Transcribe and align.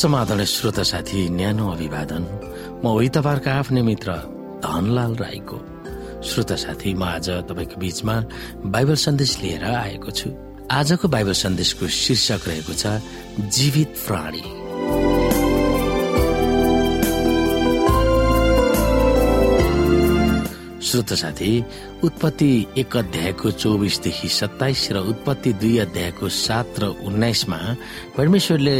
समाधान 0.00 0.44
श्रोता 0.44 0.82
साथी 0.82 1.28
न्यानो 1.28 1.68
अभिवादन। 1.68 2.22
म 2.80 2.84
उही 2.88 3.08
तपाईँहरूको 3.12 3.50
आफ्नै 3.52 3.82
मित्र 3.84 4.10
धनलाल 4.64 5.12
राईको। 5.20 5.58
श्रोता 6.24 6.56
साथी 6.56 6.94
म 6.96 7.04
आज 7.04 7.28
तपाईँको 7.44 7.76
बीचमा 7.76 8.14
बाइबल 8.64 8.96
सन्देश 8.96 9.32
लिएर 9.44 9.64
आएको 9.64 10.10
छु। 10.10 10.28
आजको 10.72 11.04
बाइबल 11.04 11.32
सन्देशको 11.44 11.84
शीर्षक 11.84 12.48
रहेको 12.48 12.72
छ 12.72 12.84
जीवित 13.44 13.90
प्राणी। 14.08 14.44
श्रोत 20.90 21.12
साथी 21.14 21.52
उत्पत्ति 22.04 22.66
एक 22.78 22.96
अध्यायको 22.96 23.50
चौबिसदेखि 23.62 24.28
सत्ताइस 24.28 24.88
र 24.92 24.98
उत्पत्ति 25.10 25.52
दुई 25.62 25.76
अध्यायको 25.78 26.28
सात 26.28 26.80
र 26.82 26.84
उन्नाइसमा 27.06 27.58
परमेश्वरले 28.16 28.78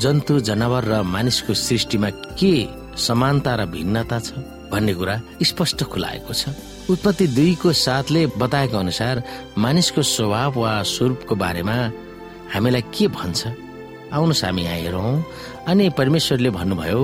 जन्तु 0.00 0.38
जनावर 0.48 0.84
र 0.84 1.02
मानिसको 1.04 1.54
सृष्टिमा 1.54 2.10
के 2.40 2.54
समानता 2.96 3.54
र 3.60 3.66
भिन्नता 3.76 4.18
छ 4.24 4.40
भन्ने 4.72 4.94
कुरा 4.94 5.20
स्पष्ट 5.44 5.84
खुलाएको 5.84 6.32
छ। 6.32 6.48
उत्पत्ति 6.88 7.26
दुईको 7.36 7.72
साथले 7.76 8.26
बताएको 8.40 8.76
अनुसार 8.78 9.22
मानिसको 9.60 10.02
स्वभाव 10.16 10.58
वा 10.60 10.72
स्वरूपको 10.88 11.34
बारेमा 11.36 11.76
हामीलाई 12.54 12.84
के 12.88 13.08
भन्छ? 13.12 13.40
आउनुहोस् 14.16 14.44
हामी 14.44 14.62
यहाँ 14.64 14.78
हेरौँ। 14.80 15.24
अनि 15.68 15.90
परमेश्वरले 15.98 16.50
भन्नुभयो 16.56 17.02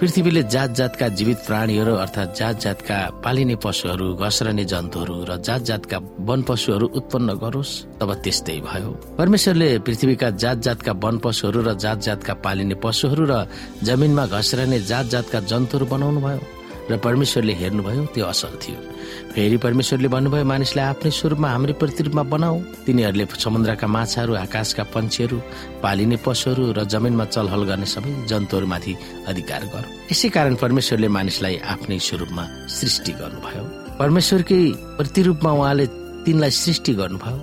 पृथ्वीले 0.00 0.42
जात 0.54 0.70
जातका 0.78 1.06
जीवित 1.18 1.38
प्राणीहरू 1.46 1.94
अर्थात् 1.94 2.36
जात 2.38 2.60
जातका 2.62 2.98
पालिने 3.24 3.56
पशुहरू 3.64 4.06
घस्रने 4.14 4.64
जन्तुहरू 4.64 5.14
र 5.26 5.36
जात 5.42 5.62
जातका 5.68 5.98
वन 6.22 6.42
पशुहरू 6.48 6.86
उत्पन्न 6.98 7.34
गरोस् 7.42 7.72
तब 7.98 8.10
त्यस्तै 8.22 8.58
भयो। 8.62 8.90
परमेश्वरले 9.18 9.68
पृथ्वीका 9.86 10.30
जात 10.38 10.58
जातका 10.66 10.92
वन 11.02 11.18
पशुहरू 11.18 11.60
र 11.66 11.74
जात 11.74 11.98
जातका 12.06 12.34
पालिने 12.46 12.76
पशुहरू 12.78 13.24
र 13.26 13.34
जमिनमा 13.82 14.24
घस्रने 14.28 14.78
जात 14.86 15.06
जातका 15.12 15.38
जन्तुहरू 15.50 15.86
बनाउनु 15.90 16.20
भयो 16.20 16.57
र 16.90 16.96
परमेश्वरले 16.96 17.52
हेर्नुभयो 17.52 18.04
त्यो 18.14 18.24
असल 18.26 18.54
थियो। 18.62 18.78
फेरि 19.32 19.56
परमेश्वरले 19.56 20.08
भन्नुभयो 20.08 20.44
मानिसलाई 20.44 20.84
आफ्नै 20.92 21.10
स्वरूपमा 21.10 21.48
हाम्रै 21.48 21.74
प्रतिरूपमा 21.82 22.22
बनाऊ। 22.32 22.56
तिनीहरूले 22.86 23.24
समुद्रका 23.38 23.86
माछाहरू 23.86 24.32
आकाशका 24.44 24.82
पन्छीहरू 24.94 25.38
पालिने 25.84 26.16
पशुहरू 26.24 26.64
र 26.72 26.84
जमिनमा 26.92 27.24
चलहल 27.34 27.62
गर्ने 27.70 27.86
सबै 27.94 28.12
जन्तुहरूमाथि 28.30 28.92
अधिकार 29.30 29.62
गर। 29.72 29.84
यसै 30.12 30.28
कारण 30.36 30.54
परमेश्वरले 30.64 31.08
मानिसलाई 31.08 31.56
आफ्नै 31.72 31.98
स्वरूपमा 31.98 32.44
सृष्टि 32.68 33.12
गर्नुभयो। 33.20 33.64
परमेश्वरकै 34.00 34.60
प्रतिरूपमा 34.98 35.50
उहाँले 35.52 35.86
तिनलाई 36.24 36.50
सृष्टि 36.50 36.92
गर्नुभयो। 37.00 37.38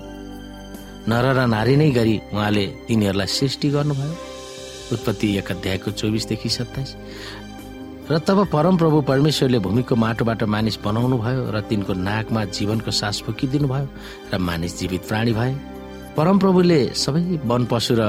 नर 1.08 1.24
र 1.38 1.40
नारी 1.46 1.74
नै 1.76 1.90
गरी 1.90 2.16
उहाँले 2.34 2.66
तिनीहरूलाई 2.88 3.30
सृष्टि 3.38 3.68
गर्नुभयो। 3.70 4.14
उत्पत्ति 4.94 5.26
एक 5.38 5.50
अध्यायको 5.50 5.90
चौबिसदेखि 5.90 6.48
सत्ताइस। 6.48 6.90
र 8.06 8.18
तब 8.22 8.38
परमप्रभु 8.46 9.00
परमेश्वरले 9.02 9.58
भूमिको 9.58 9.94
माटोबाट 9.98 10.42
मानिस 10.46 10.76
बनाउनु 10.78 11.16
भयो 11.18 11.50
र 11.50 11.60
तिनको 11.66 11.92
नाकमा 12.06 12.44
जीवनको 12.54 12.90
सास 12.90 13.20
फुकिदिनु 13.26 13.68
भयो 13.68 13.86
र 14.30 14.38
मानिस 14.38 14.78
जीवित 14.78 15.02
प्राणी 15.10 15.32
भए। 15.34 15.54
परमप्रभुले 16.14 16.78
सबै 16.94 17.22
वन 17.50 17.64
पशु 17.66 17.94
र 17.98 18.02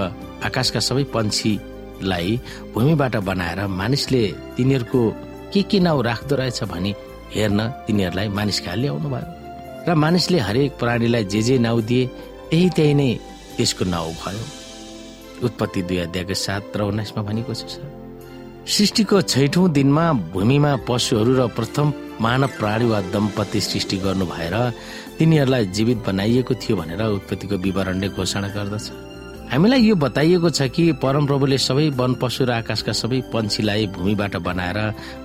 आकाशका 0.45 0.79
सबै 0.89 1.03
पन्छीलाई 1.15 2.39
भूमिबाट 2.73 3.15
बनाएर 3.25 3.65
मानिसले 3.81 4.23
तिनीहरूको 4.55 5.01
के 5.53 5.61
के 5.65 5.79
नाउँ 5.81 6.03
राख्दो 6.03 6.35
रहेछ 6.35 6.63
भनी 6.69 6.93
हेर्न 7.33 7.59
तिनीहरूलाई 7.87 8.27
मानिस 8.37 8.59
कहाँ 8.61 8.77
ल्याउनु 8.77 9.09
भयो 9.09 9.27
र 9.89 9.95
मानिसले 9.97 10.39
हरेक 10.45 10.77
प्राणीलाई 10.77 11.23
जे 11.25 11.41
जे 11.41 11.57
नाउँ 11.57 11.81
दिए 11.89 12.05
त्यही 12.53 12.69
त्यही 12.77 12.93
नै 12.93 13.11
त्यसको 13.57 13.85
नाउँ 13.89 14.13
भयो। 14.21 14.45
उत्पत्ति 15.45 15.81
दुई 15.89 15.97
अध्यायको 16.05 16.33
सात 16.45 16.77
र 16.77 16.81
उन्नाइसमा 16.85 17.21
भनेको 17.25 17.53
छ 17.53 17.96
सृष्टिको 18.67 19.21
छैठौं 19.21 19.71
दिनमा 19.71 20.05
भूमिमा 20.33 20.71
पशुहरू 20.87 21.33
र 21.39 21.47
प्रथम 21.55 21.93
मानव 22.21 22.51
प्राणी 22.59 22.85
वा 22.85 22.99
दम्पति 23.13 23.59
सृष्टि 23.61 23.97
गर्नु 24.03 24.25
भएर 24.27 24.55
तिनीहरूलाई 25.17 25.65
जीवित 25.75 25.97
बनाइएको 26.07 26.53
थियो 26.61 26.75
भनेर 26.77 27.01
उत्पत्तिको 27.01 27.55
विवरणले 27.63 28.07
घोषणा 28.11 28.47
गर्दछ। 28.55 28.91
हामीलाई 29.51 29.81
यो 29.81 29.95
बताइएको 29.95 30.49
छ 30.51 30.67
कि 30.75 30.83
परमप्रभुले 30.99 31.57
सबै 31.57 31.87
वन 31.95 32.13
पशु 32.19 32.43
र 32.43 32.51
आकाशका 32.59 32.91
सबै 32.91 33.21
पन्छीलाई 33.31 33.87
भूमिबाट 33.95 34.35
बनाएर 34.43 34.79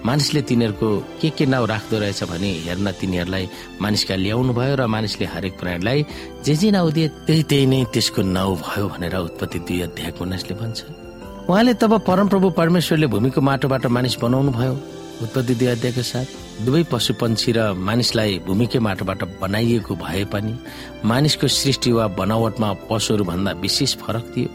मानिसले 0.07 0.43
तिनीहरूको 0.47 0.89
के 1.21 1.31
के 1.35 1.47
नाउँ 1.51 1.67
राख्दो 1.67 1.99
रहेछ 1.99 2.23
भने 2.31 2.51
हेर्न 2.71 2.91
तिनीहरूलाई 2.95 3.49
मानिसका 3.83 4.15
ल्याउनु 4.23 4.53
भयो 4.55 4.75
र 4.79 4.87
मानिसले 4.87 5.27
हरेक 5.35 5.59
प्राणीलाई 5.59 6.07
जे 6.47 6.55
जे 6.63 6.71
नाउँ 6.71 6.93
दिए 6.95 7.09
त्यही 7.27 7.43
त्यही 7.51 7.67
नै 7.67 7.85
त्यसको 7.91 8.23
नाउँ 8.23 8.57
भयो 8.63 8.87
भनेर 8.95 9.17
उत्पत्ति 9.19 9.59
दुई 9.67 9.81
अध्यायको 9.91 10.25
उन्नाइसले 10.25 10.55
भन्छ। 10.63 11.11
उहाँले 11.43 11.73
तब 11.75 11.93
परमप्रभु 12.07 12.51
परमेश्वरले 12.57 13.07
भूमिको 13.13 13.41
माटोबाट 13.41 13.87
मानिस 13.87 14.17
बनाउनु 14.23 14.51
भयो 14.53 14.73
उत्पत्ति 15.23 15.55
दुई 15.55 15.67
अध्यायको 15.69 16.03
साथ 16.03 16.27
दुवै 16.65 16.83
पशु 16.87 17.15
पन्छी 17.19 17.53
र 17.53 17.73
मानिसलाई 17.75 18.39
भूमिकै 18.47 18.79
माटोबाट 18.79 19.23
बनाइएको 19.43 19.95
भए 19.99 20.25
पनि 20.33 20.55
मानिसको 21.05 21.49
सृष्टि 21.51 21.93
वा 21.93 22.07
बनावटमा 22.15 22.73
पशुहरू 22.91 23.25
भन्दा 23.25 23.53
विशेष 23.59 23.97
फरक 23.99 24.25
थियो। 24.37 24.49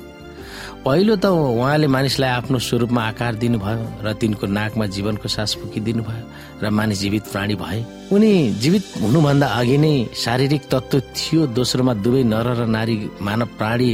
पहिलो 0.87 1.15
त 1.19 1.25
उहाँले 1.27 1.87
मानिसलाई 1.91 2.31
आफ्नो 2.39 2.59
स्वरूपमा 2.63 3.01
आकार 3.11 3.35
दिनुभयो 3.35 4.07
र 4.07 4.13
तिनको 4.23 4.47
नाकमा 4.47 4.85
जीवनको 4.95 5.27
सास 5.27 5.59
फुकिदिनु 5.59 6.03
भयो 6.07 6.25
र 6.63 6.69
मानिस 6.71 6.99
जीवित 7.03 7.23
प्राणी 7.31 7.55
भए। 7.59 7.83
उनी 8.15 8.31
जीवित 8.63 8.83
हुनुभन्दा 9.03 9.47
अघि 9.59 9.77
नै 9.83 9.95
शारीरिक 10.23 10.63
तत्व 10.71 10.99
थियो 11.15 11.47
दोस्रोमा 11.51 11.93
दुवै 12.03 12.23
नर 12.31 12.47
र 12.59 12.65
नारी 12.75 12.95
मानव 13.21 13.49
प्राणी 13.59 13.91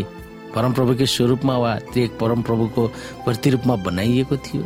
परमप्रभुकै 0.55 1.05
स्वरूपमा 1.07 1.57
वा 1.57 1.71
त्यो 1.93 2.07
परमप्रभुको 2.21 2.87
प्रतिरूपमा 3.25 3.75
बनाइएको 3.85 4.35
थियो। 4.45 4.63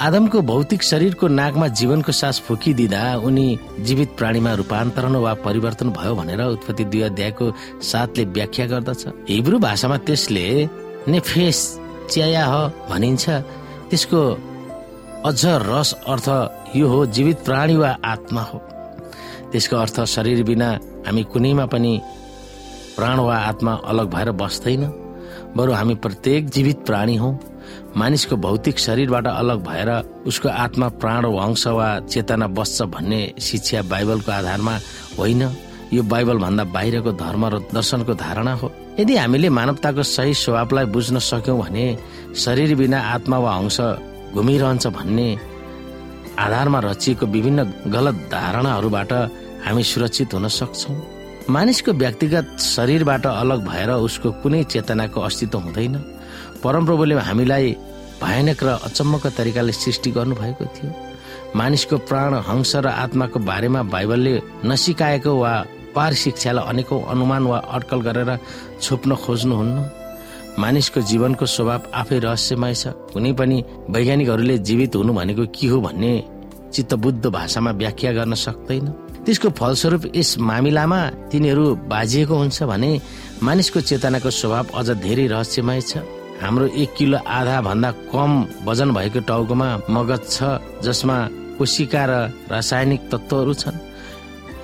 आदमको 0.00 0.40
भौतिक 0.42 0.82
शरीरको 0.82 1.28
नाकमा 1.28 1.66
जीवनको 1.78 2.12
सास 2.12 2.40
फुकिदिँदा 2.46 3.00
उनी 3.20 3.46
जीवित 3.84 4.10
प्राणीमा 4.18 4.52
रूपान्तरण 4.60 5.14
वा 5.16 5.32
परिवर्तन 5.44 5.88
भयो 5.92 6.14
भनेर 6.14 6.40
उत्पत्ति 6.40 6.84
दुई 6.84 7.00
अध्यायको 7.02 7.52
साथले 7.82 8.24
व्याख्या 8.32 8.66
गर्दछ। 8.66 9.02
हिब्रू 9.28 9.58
भाषामा 9.58 9.96
त्यसले 10.06 10.46
नेफेस 11.08 11.58
च्याया 12.10 12.46
भनिन्छ। 12.90 13.24
त्यसको 13.90 14.20
अझ 15.26 15.42
रस 15.68 15.92
अर्थ 16.08 16.28
यो 16.76 16.88
हो 16.88 17.04
जीवित 17.06 17.38
प्राणी 17.44 17.76
वा 17.76 17.90
आत्मा 18.04 18.42
हो। 18.42 18.58
त्यसको 19.52 19.76
अर्थ 19.76 20.00
शरीर 20.06 20.42
बिना 20.44 20.68
हामी 21.06 21.22
कुनैमा 21.32 21.66
पनि 21.66 21.92
प्राण 23.00 23.18
वा 23.18 23.36
आत्मा 23.40 23.72
अलग 23.88 24.06
भएर 24.12 24.30
बस्दैन। 24.36 24.82
बरु 25.56 25.72
हामी 25.72 25.94
प्रत्येक 26.04 26.48
जीवित 26.50 26.78
प्राणी 26.86 27.16
हौ। 27.16 27.30
मानिसको 27.96 28.36
भौतिक 28.36 28.78
शरीरबाट 28.78 29.26
अलग 29.26 29.58
भएर 29.64 29.90
उसको 30.28 30.48
आत्मा 30.48 30.88
प्राण 31.00 31.26
वंश 31.26 31.66
वा 31.66 31.88
चेतना 32.04 32.46
बस्छ 32.46 32.82
भन्ने 32.92 33.20
शिक्षा 33.40 33.82
बाइबलको 33.82 34.32
आधारमा 34.32 34.74
होइन। 35.18 35.42
यो 35.92 36.02
बाइबल 36.02 36.38
भन्दा 36.38 36.64
बाहिरको 36.76 37.12
धर्म 37.12 37.46
र 37.46 37.58
दर्शनको 37.72 38.14
धारणा 38.14 38.52
हो। 38.54 38.70
यदि 39.00 39.16
हामीले 39.16 39.48
मानवताको 39.48 40.02
सही 40.04 40.34
स्वभावलाई 40.34 40.84
बुझ्न 40.92 41.18
सक्यौं 41.18 41.58
भने 41.58 41.86
शरीर 42.36 42.74
बिना 42.76 43.00
आत्मा 43.00 43.38
वा 43.38 43.52
अंश 43.56 43.80
घुमिरहन्छ 44.36 44.86
भन्ने 44.86 45.28
आधारमा 46.38 46.78
रचिएको 46.84 47.26
विभिन्न 47.26 47.64
गलत 47.88 48.28
धारणाहरूबाट 48.28 49.12
हामी 49.64 49.82
सुरक्षित 49.82 50.34
हुन 50.34 50.48
सक्छौँ। 50.50 51.19
मानिसको 51.48 51.92
व्यक्तिगत 51.92 52.58
शरीरबाट 52.60 53.26
अलग 53.26 53.60
भएर 53.66 53.90
उसको 54.04 54.30
कुनै 54.42 54.62
चेतनाको 54.64 55.20
अस्तित्व 55.20 55.58
हुँदैन। 55.58 55.96
परमप्रभुले 56.62 57.14
हामीलाई 57.16 57.76
भयानक 58.22 58.62
र 58.62 58.68
अचम्मको 58.84 59.28
तरिकाले 59.30 59.72
सृष्टि 59.72 60.10
गर्नुभएको 60.10 60.64
थियो। 60.76 60.90
मानिसको 61.56 61.96
प्राण 62.08 62.34
हंस 62.44 62.72
र 62.76 62.86
आत्माको 62.86 63.38
बारेमा 63.40 63.82
बाइबलले 63.82 64.34
नसिकाएको 64.64 65.32
वा 65.34 65.52
पार 65.94 66.12
शिक्षालाई 66.14 66.64
अनेकौं 66.68 67.02
अनुमान 67.08 67.42
वा 67.50 67.58
अड्कल 67.58 68.00
गरेर 68.06 68.30
छोप्न 68.80 69.14
खोज्नुहुन्न। 69.16 69.78
मानिसको 70.58 71.00
जीवनको 71.00 71.46
स्वभाव 71.46 71.82
आफै 71.94 72.18
रहस्यमय 72.20 72.74
छ। 72.74 72.94
कुनै 73.10 73.32
पनि 73.32 73.64
वैज्ञानिकहरूले 73.90 74.58
जीवित 74.58 74.96
हुनु 74.96 75.12
भनेको 75.12 75.44
के 75.50 75.66
हो 75.66 75.80
भन्ने 75.80 76.12
चित्तबुद्ध 76.72 77.26
भाषामा 77.26 77.70
व्याख्या 77.72 78.12
गर्न 78.12 78.34
सक्दैन। 78.36 79.09
त्यसको 79.30 79.50
फलस्वरूप 79.54 80.04
यस 80.18 80.30
मामिलामा 80.42 81.00
तिनीहरू 81.30 81.64
बाजिएको 81.86 82.34
हुन्छ 82.34 82.58
भने 82.66 82.90
मानिसको 83.46 83.80
चेतनाको 83.88 84.30
स्वभाव 84.34 84.66
अझ 84.74 84.88
धेरै 85.06 85.26
रहस्यमय 85.30 85.80
छ। 85.86 86.02
हाम्रो 86.42 86.66
एक 86.74 86.90
किलो 86.98 87.18
आधा 87.38 87.60
भन्दा 87.62 87.90
कम 88.10 88.30
वजन 88.66 88.90
भएको 88.90 89.20
टाउकोमा 89.30 89.68
मगज 89.94 90.22
छ 90.34 90.58
जसमा 90.82 91.16
कोशिका 91.58 92.02
र 92.10 92.12
रासायनिक 92.50 93.00
तत्वहरू 93.06 93.54
छन्। 93.54 93.78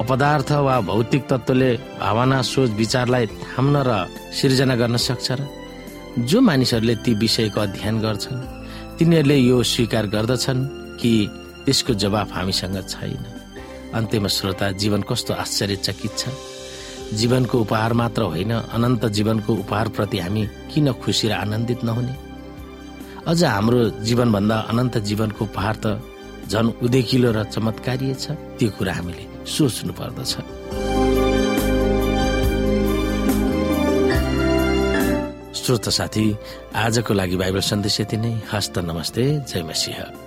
अपदार्थ 0.02 0.50
वा 0.66 0.74
भौतिक 0.90 1.22
तत्वले 1.30 1.70
भावना 2.02 2.42
सोच 2.42 2.70
विचारलाई 2.82 3.26
थाम्न 3.46 3.74
र 3.86 3.90
सिर्जना 4.34 4.74
गर्न 4.82 4.96
सक्छ 4.98 5.26
र 5.38 5.40
जो 6.26 6.38
मानिसहरूले 6.42 6.94
ती 7.06 7.14
विषयको 7.22 7.60
अध्ययन 7.60 8.02
गर्छन् 8.02 8.44
तिनीहरूले 8.98 9.36
यो 9.46 9.62
स्वीकार 9.62 10.06
गर्दछन् 10.10 10.68
कि 10.98 11.12
त्यसको 11.64 11.92
जवाफ 12.02 12.28
हामीसँग 12.34 12.82
छैन। 12.90 13.35
अन्त्यमा 13.96 14.28
श्रोता 14.28 14.70
जीवन 14.70 15.02
कस्तो 15.02 15.34
आश्चर्यचकित 15.34 16.12
छ? 16.18 16.28
जीवनको 17.14 17.56
उपहार 17.60 17.92
मात्र 17.92 18.22
होइन 18.22 18.52
अनन्त 18.52 19.04
जीवनको 19.06 19.52
उपहार 19.54 19.88
प्रति 19.88 20.18
हामी 20.18 20.42
किन 20.74 20.92
खुसी 20.92 21.28
र 21.28 21.32
आनन्दित 21.32 21.84
नहुने? 21.84 22.14
अझ 23.26 23.44
हाम्रो 23.44 23.80
जीवनभन्दा 24.02 24.56
अनन्त 24.70 24.98
जीवनको 24.98 25.44
उपहार 25.44 25.76
त 25.76 25.86
झन 26.50 26.66
उदेकिलो 26.82 27.30
र 27.32 27.44
चमत्कारीय 27.44 28.14
छ। 28.14 28.26
त्यो 28.58 28.70
कुरा 28.78 28.92
हामीले 28.92 29.24
सोच्नु 29.46 29.92
पर्दछ। 29.92 30.32
श्रोत 35.56 35.88
साथी 35.88 36.26
आजको 36.74 37.12
लागि 37.14 37.36
बाइबल 37.36 37.60
सन्देश 37.60 38.00
यति 38.00 38.16
नै। 38.16 38.32
हस्त 38.52 38.78
नमस्ते। 38.78 39.24
जय 39.50 39.62
मसिंह। 39.62 40.25